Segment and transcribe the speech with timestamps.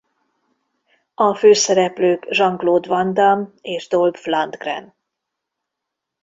[1.15, 4.95] A főszereplők Jean-Claude Van Damme és Dolph Lundgren.